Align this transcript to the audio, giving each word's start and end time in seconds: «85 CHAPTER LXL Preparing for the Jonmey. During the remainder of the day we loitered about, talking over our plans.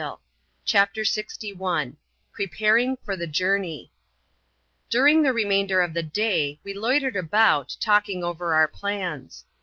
«85 0.00 0.18
CHAPTER 0.64 1.02
LXL 1.02 1.96
Preparing 2.32 2.96
for 3.04 3.16
the 3.16 3.26
Jonmey. 3.26 3.90
During 4.88 5.20
the 5.22 5.34
remainder 5.34 5.82
of 5.82 5.92
the 5.92 6.02
day 6.02 6.58
we 6.64 6.72
loitered 6.72 7.16
about, 7.16 7.76
talking 7.80 8.24
over 8.24 8.54
our 8.54 8.66
plans. 8.66 9.44